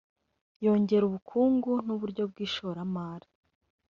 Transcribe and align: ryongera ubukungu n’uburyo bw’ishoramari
ryongera 0.57 1.03
ubukungu 1.05 1.71
n’uburyo 1.85 2.23
bw’ishoramari 2.31 3.27